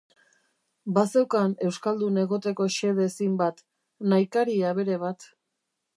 [0.97, 3.63] Bazeukan euskaldun egoteko xede zin bat,
[4.15, 5.29] nahikari abere bat.